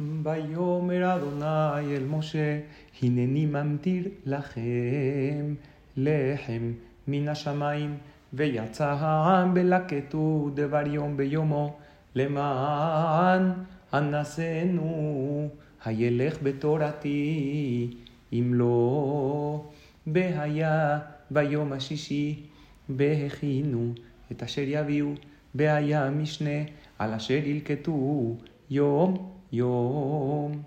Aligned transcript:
ויאמר 0.00 1.16
אדוני 1.16 1.96
אל 1.96 2.04
משה, 2.04 2.60
הנני 3.02 3.46
ממטיר 3.46 4.08
לכם 4.26 5.54
לחם 5.96 6.72
מן 7.08 7.28
השמיים, 7.28 7.96
ויצא 8.32 8.96
העם 9.00 9.54
בלקטו 9.54 10.50
דבר 10.54 10.86
יום 10.86 11.16
ביומו, 11.16 11.76
למען 12.14 13.52
אנסנו, 13.94 15.48
הילך 15.84 16.36
בתורתי, 16.42 17.90
אם 18.32 18.50
לא, 18.54 19.64
בהיה 20.06 20.98
ביום 21.30 21.72
השישי, 21.72 22.42
בהכינו 22.88 23.92
את 24.32 24.42
אשר 24.42 24.64
יביאו, 24.66 25.08
בהיה 25.54 26.10
משנה, 26.10 26.60
על 26.98 27.12
אשר 27.14 27.34
ילקטו 27.34 28.36
יום 28.70 29.39
יום. 29.52 30.62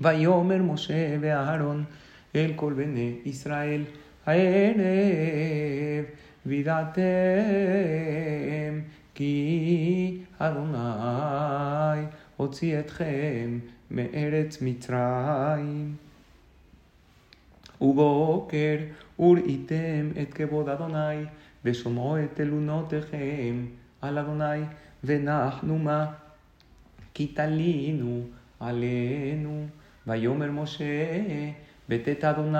ויאמר 0.00 0.62
משה 0.62 1.16
ואהרון 1.20 1.84
אל 2.36 2.52
כל 2.56 2.72
בני 2.72 3.14
ישראל, 3.24 3.82
הערב 4.26 6.04
וידעתם 6.46 7.00
כי 9.14 10.18
אדוני 10.38 12.06
הוציא 12.36 12.78
אתכם 12.78 13.58
מארץ 13.90 14.62
מצרים. 14.62 15.94
ובוקר 17.80 18.76
וראיתם 19.18 20.08
את 20.22 20.34
כבוד 20.34 20.68
אדוני, 20.68 21.24
ושומעו 21.64 22.18
את 22.18 22.28
תלונותיכם 22.34 23.66
על 24.00 24.18
אדוני, 24.18 24.62
ונחנו 25.04 25.78
מה? 25.78 26.06
כי 27.14 27.26
תלינו 27.26 28.22
עלינו. 28.60 29.66
ויאמר 30.06 30.50
משה, 30.50 30.84
בתת 31.88 32.24
אדוני 32.24 32.58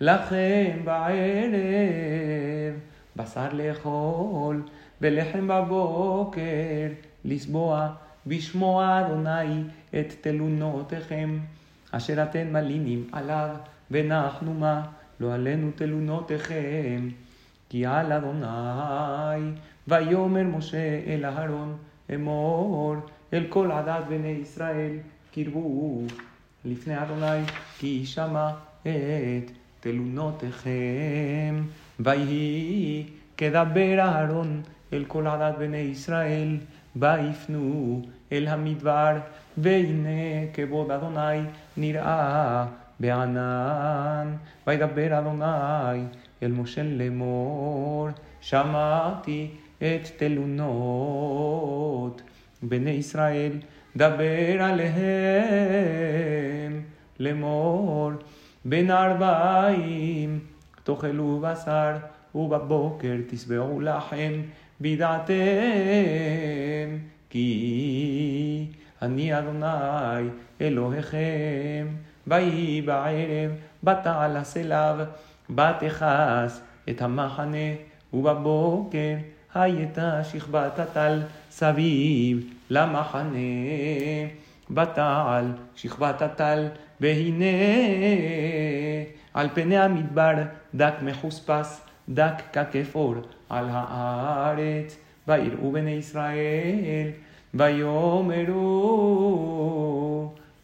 לכם 0.00 0.80
בערב, 0.84 2.74
בשר 3.16 3.52
לאכול, 3.52 4.62
ולחם 5.00 5.48
בבוקר, 5.48 6.88
לסבוע, 7.24 7.88
בשמוע 8.26 9.00
אדוני 9.00 9.62
את 9.90 10.14
תלונותיכם, 10.20 11.38
אשר 11.90 12.22
אתן 12.22 12.52
מלינים 12.52 13.08
עליו, 13.12 13.48
ונחנו 13.90 14.54
מה? 14.54 14.86
לא 15.20 15.34
עלינו 15.34 15.70
תלונותיכם, 15.76 17.08
כי 17.68 17.86
על 17.86 18.12
אדוני, 18.12 19.50
ויאמר 19.88 20.42
משה 20.42 21.00
אל 21.06 21.24
אהרון, 21.24 21.76
אמור 22.14 22.96
אל 23.32 23.44
כל 23.48 23.72
עדת 23.72 24.04
בני 24.08 24.28
ישראל, 24.28 24.92
קרבו 25.34 26.02
לפני 26.64 27.02
אדוני, 27.02 27.42
כי 27.78 28.00
ישמע 28.02 28.50
את 28.82 29.50
תלונותיכם. 29.80 31.62
ויהי 32.00 33.06
כדבר 33.36 33.98
אהרון 33.98 34.62
אל 34.92 35.04
כל 35.08 35.26
עדת 35.26 35.58
בני 35.58 35.76
ישראל, 35.76 36.56
ויפנו 36.96 38.02
אל 38.32 38.48
המדבר, 38.48 39.16
והנה 39.58 40.46
כבוד 40.54 40.90
אדוני 40.90 41.40
נראה 41.76 42.66
בענן. 43.00 44.36
וידבר 44.66 45.18
אדוני 45.18 46.04
אל 46.42 46.52
משה 46.52 46.82
לאמור, 46.82 48.08
שמעתי 48.40 49.50
את 49.78 50.10
תלונות. 50.16 52.22
בני 52.62 52.90
ישראל, 52.90 53.52
דבר 53.96 54.60
עליהם 54.60 55.52
לאמור, 57.18 58.10
בין 58.64 58.90
ארבעים 58.90 60.40
תאכלו 60.84 61.40
בשר, 61.42 61.96
ובבוקר 62.34 63.14
תשבעו 63.28 63.80
לחם, 63.80 64.32
בידעתם 64.80 65.34
כי 67.30 68.66
אני 69.02 69.38
אדוני 69.38 70.28
אלוהיכם, 70.60 71.86
ויהי 72.26 72.82
בערב 72.82 73.50
בתעלס 73.82 74.56
אליו, 74.56 74.98
בתכס 75.50 76.60
את 76.90 77.02
המחנה, 77.02 77.68
ובבוקר 78.12 79.14
הייתה 79.62 80.24
שכבת 80.24 80.78
הטל 80.78 81.22
סביב 81.50 82.50
למחנה. 82.70 83.38
בתעל 84.70 85.52
שכבת 85.76 86.22
הטל, 86.22 86.68
והנה 87.00 87.46
על 89.34 89.48
פני 89.54 89.78
המדבר 89.78 90.34
דק 90.74 90.94
מחוספס, 91.02 91.80
דק 92.08 92.42
ככפור 92.52 93.14
על 93.48 93.66
הארץ. 93.70 94.96
ויראו 95.28 95.72
בני 95.72 95.90
ישראל, 95.90 97.08
ויאמרו 97.54 99.14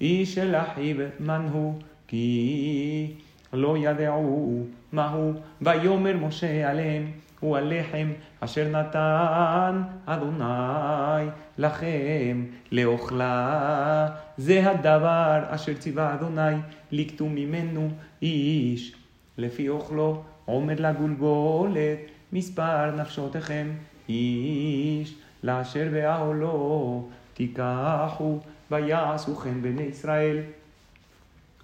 איש 0.01 0.39
אל 0.39 0.57
אחיו 0.57 0.97
מן 1.21 1.49
הוא, 1.53 1.75
כי 2.07 3.13
לא 3.53 3.77
ידעו 3.79 4.63
מהו. 4.93 5.33
ויאמר 5.63 6.17
משה 6.17 6.71
עליהם, 6.71 7.11
הוא 7.43 7.57
הלחם 7.57 8.13
אשר 8.41 8.69
נתן 8.69 9.83
אדוני 10.07 11.31
לכם 11.59 12.45
לאוכלה. 12.73 14.09
זה 14.37 14.71
הדבר 14.71 15.43
אשר 15.49 15.75
ציווה 15.75 16.15
אדוני 16.15 16.57
לקטו 16.93 17.27
ממנו 17.29 17.91
איש. 18.23 18.95
לפי 19.39 19.69
אוכלו 19.69 20.23
עומד 20.45 20.81
לגולגולת 20.81 21.99
מספר 22.33 22.91
נפשותיכם 22.97 23.69
איש. 24.09 25.15
לאשר 25.43 25.89
באהלו 25.93 27.09
תיקחו 27.35 28.39
ויעשו 28.71 29.37
כן 29.37 29.63
בני 29.63 29.83
ישראל. 29.83 30.37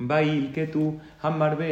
וילקטו 0.09 0.93
המרבה 1.23 1.65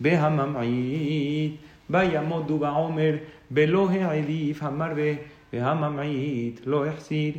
בהממעית 0.00 1.56
ויעמודו 1.90 2.58
בעומר 2.58 3.14
בלא 3.50 3.90
העדיף 3.90 4.62
המרבה 4.62 5.12
והממעיט 5.52 6.60
לא 6.66 6.86
החסיר. 6.86 7.32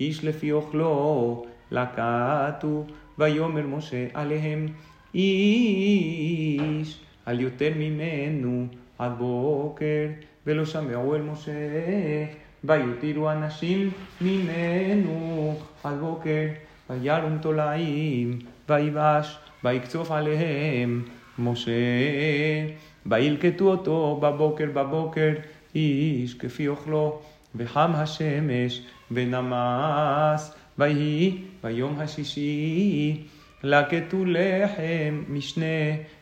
איש 0.00 0.24
לפי 0.24 0.52
אוכלו 0.52 1.44
לקטו 1.70 2.84
ויאמר 3.18 3.66
משה 3.66 4.06
עליהם 4.14 4.66
איש 5.14 7.00
על 7.26 7.40
יותר 7.40 7.70
ממנו 7.76 8.66
עד 8.98 9.12
בוקר 9.18 10.06
ולא 10.46 10.64
שמעו 10.64 11.14
אל 11.14 11.22
משה 11.22 11.52
ויותירו 12.64 13.30
אנשים 13.30 13.90
ממנו 14.20 15.58
עד 15.84 15.98
בוקר 16.00 16.46
וירום 16.90 17.38
תולעים 17.38 18.38
ויבש 18.68 19.38
ויקצוף 19.64 20.10
עליהם 20.10 21.02
משה 21.38 21.70
וילקטו 23.06 23.70
אותו 23.70 24.18
בבוקר 24.22 24.66
בבוקר 24.74 25.32
איש 25.74 26.34
כפי 26.34 26.68
אוכלו 26.68 27.20
וחם 27.54 27.90
השמש 27.94 28.82
ונמס 29.10 30.54
ויהי 30.78 31.38
ביום 31.62 32.00
השישי. 32.00 33.24
לקטו 33.62 34.24
לחם 34.24 35.24
משנה 35.28 35.64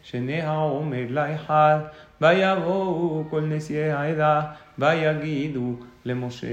שני 0.03 0.41
העומר 0.41 1.05
לאחד 1.09 1.79
ויבואו 2.21 3.25
כל 3.31 3.41
נשיאי 3.41 3.91
העדה 3.91 4.43
ויגידו 4.79 5.75
למשה 6.05 6.47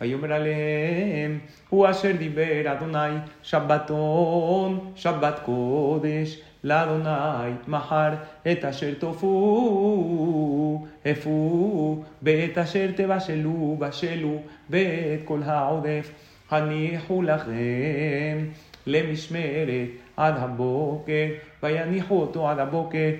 ויאמר 0.00 0.32
עליהם 0.32 1.38
הוא 1.68 1.90
אשר 1.90 2.12
דיבר 2.18 2.72
אדוני 2.72 3.18
שבתון 3.42 4.92
שבת 4.96 5.40
קודש 5.44 6.40
לאדוני 6.64 7.50
מחר 7.68 8.10
את 8.52 8.64
אשר 8.64 8.94
תופו 8.98 10.86
הפו 11.04 12.02
ואת 12.22 12.58
אשר 12.58 12.90
תבשלו 12.96 13.76
בשלו 13.78 14.42
ואת 14.70 15.20
כל 15.24 15.42
העודף 15.42 16.10
הניחו 16.50 17.22
לכם 17.22 18.38
למשמרת 18.86 19.88
עד 20.16 20.34
הבוקר 20.36 21.26
ויניחו 21.62 22.20
אותו 22.20 22.48
עד 22.50 22.58
הבוקר 22.58 23.10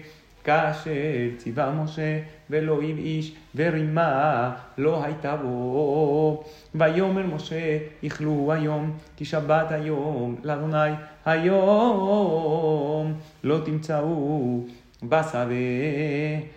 כאשר 0.44 0.90
ציווה 1.36 1.72
משה 1.72 2.18
ואלוהים 2.50 2.98
איש 2.98 3.34
ורימה 3.54 4.54
לא 4.78 5.04
הייתה 5.04 5.36
בו. 5.36 6.44
ויאמר 6.74 7.26
משה 7.26 7.78
איכלו 8.02 8.52
היום 8.52 8.92
כי 9.16 9.24
שבת 9.24 9.72
היום 9.72 10.36
לאדוני 10.44 10.92
היום 11.24 13.14
לא 13.44 13.58
תמצאו 13.64 14.60
בשדה 15.02 15.48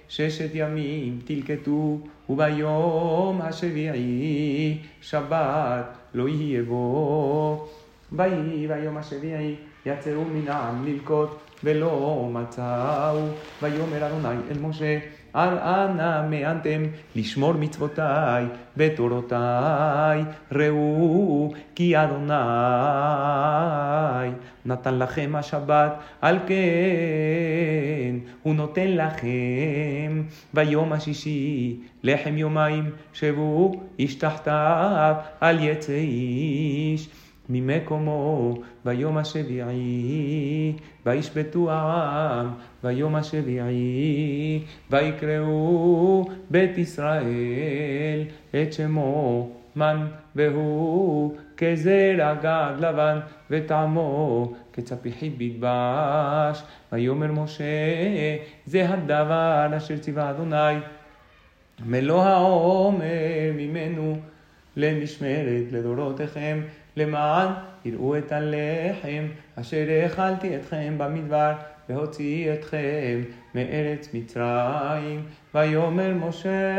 ששת 0.10 0.50
ימים 0.54 1.20
תלקטו 1.26 2.00
וביום 2.30 3.42
השביעי 3.42 4.78
שבת 5.02 5.86
לא 6.14 6.30
יהיה 6.30 6.64
בו. 6.64 7.68
ויהי 8.12 8.68
ביום 8.68 8.98
השביעי 8.98 9.56
יצאו 9.86 10.26
מן 10.34 10.48
העם 10.48 10.86
ללקוט 10.86 11.30
ולא 11.64 12.30
מצאו. 12.34 13.28
ויאמר 13.62 14.08
אדוני 14.08 14.36
אל 14.52 14.60
משה 14.62 15.00
על 15.34 15.58
אנא 15.58 16.30
מאנתם 16.30 16.84
לשמור 17.16 17.54
מצוותיי 17.54 18.46
ותורותיי 18.78 20.24
ראו 20.52 21.54
כי 21.76 21.94
אדוני 21.98 22.34
נתן 24.66 25.00
לכם 25.00 25.36
השבת 25.36 25.94
על 26.22 26.40
כן 26.48 28.16
הוא 28.44 28.56
נותן 28.56 28.88
לכם. 28.88 30.24
ביום 30.54 30.94
השישי 30.94 31.80
לחם 32.04 32.38
יומיים 32.38 32.90
שבו 33.14 33.72
איש 34.00 34.16
תחתיו 34.16 35.16
על 35.42 35.64
יצא 35.64 35.94
איש 35.94 37.10
ממקומו 37.50 38.57
ביום 38.86 39.18
השביעי, 39.18 40.74
וישבתו 41.06 41.71
העם 41.71 42.47
ביום 42.83 43.15
השביעי, 43.15 44.63
ויקראו 44.92 46.25
בית 46.50 46.77
ישראל 46.77 48.24
את 48.50 48.74
שמו 48.74 49.50
מן 49.75 50.07
והוא 50.36 51.36
כזרע 51.57 52.33
גג 52.33 52.74
לבן 52.80 53.19
וטעמו 53.50 54.53
כצפיחית 54.74 55.33
בדבש. 55.38 56.63
ויאמר 56.91 57.31
משה 57.31 57.63
זה 58.65 58.89
הדבר 58.89 59.69
אשר 59.77 59.98
ציווה 59.98 60.30
אדוני 60.30 60.80
מלוא 61.86 62.24
העומר 62.24 63.51
ממנו 63.53 64.18
למשמרת 64.75 65.72
לדורותיכם 65.72 66.62
למען 66.98 67.48
יראו 67.86 68.18
את 68.18 68.31
הלחם 68.31 69.25
אשר 69.56 69.86
האכלתי 69.89 70.56
אתכם 70.56 70.94
במדבר 70.98 71.54
והוציא 71.89 72.54
אתכם 72.54 73.22
מארץ 73.56 74.10
מצרים. 74.13 75.25
ויאמר 75.56 76.13
משה 76.13 76.75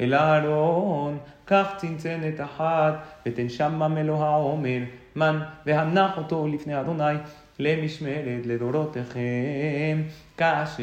אל 0.00 0.14
אהרון 0.14 1.18
קח 1.44 1.74
צנצנת 1.76 2.40
אחת 2.40 2.94
ותן 3.26 3.48
שמה 3.48 3.88
מלוא 3.88 4.24
העומר 4.24 4.78
מן 5.16 5.38
והנח 5.66 6.18
אותו 6.18 6.46
לפני 6.46 6.80
אדוני 6.80 7.14
למשמרת 7.58 8.46
לדורותיכם, 8.46 10.02
כאשר 10.36 10.82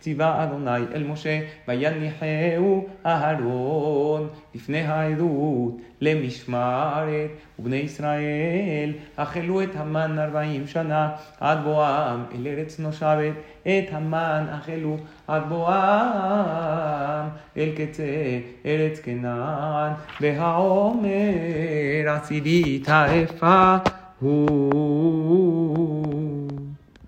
ציווה 0.00 0.44
אדוני 0.44 0.84
אל 0.94 1.04
משה, 1.04 1.40
ויניחהו 1.68 2.86
אהרון 3.06 4.28
לפני 4.54 4.80
העדות 4.80 5.76
למשמרת, 6.00 7.30
ובני 7.58 7.76
ישראל 7.76 8.92
אכלו 9.16 9.62
את 9.62 9.76
המן 9.76 10.18
ארבעים 10.18 10.66
שנה 10.66 11.10
עד 11.40 11.58
בואם 11.64 12.24
אל 12.34 12.46
ארץ 12.46 12.78
נושבת, 12.78 13.34
את 13.62 13.92
המן 13.92 14.46
אכלו 14.58 14.96
עד 15.28 15.42
בואם 15.48 17.28
אל 17.56 17.70
קצה 17.76 18.38
ארץ 18.66 19.00
כנען, 19.00 19.92
והעומר 20.20 21.08
עשירית 22.06 22.88
האפה 22.88 23.76
Ooh. 24.20 25.97